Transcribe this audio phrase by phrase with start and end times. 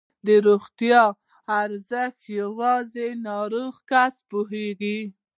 [0.25, 1.01] د روغتیا
[1.61, 4.99] ارزښت یوازې ناروغ کس پوهېږي.